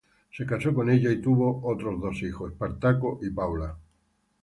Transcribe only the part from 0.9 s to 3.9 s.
y tuvo otros dos hijos: Espartaco y Paola.